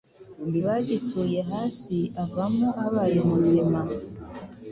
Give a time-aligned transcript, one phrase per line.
[0.65, 3.79] Bagituye hasi avamo abaye muzima